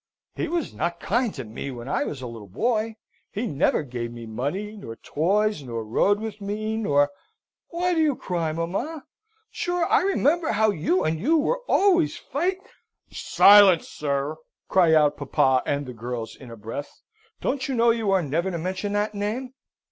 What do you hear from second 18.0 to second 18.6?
are never to